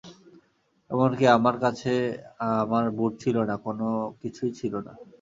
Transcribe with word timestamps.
এমনকি 0.91 1.25
আমার 1.37 1.55
কাছে 1.63 1.91
আমার 2.61 2.85
বুট 2.97 3.13
ছিল 3.23 3.35
না, 3.49 3.55
কোনো 3.65 3.87
কিছুই 4.21 4.51
ছিল 4.59 4.73
না। 4.87 4.93